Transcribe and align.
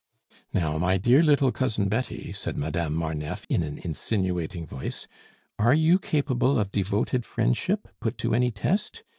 "Now, 0.51 0.79
my 0.79 0.97
dear 0.97 1.21
little 1.21 1.51
Cousin 1.51 1.87
Betty," 1.87 2.33
said 2.33 2.57
Madame 2.57 2.95
Marneffe, 2.95 3.45
in 3.49 3.61
an 3.61 3.77
insinuating 3.77 4.65
voice, 4.65 5.05
"are 5.59 5.75
you 5.75 5.99
capable 5.99 6.57
of 6.57 6.71
devoted 6.71 7.23
friendship, 7.23 7.87
put 7.99 8.17
to 8.17 8.33
any 8.33 8.49
test? 8.49 9.03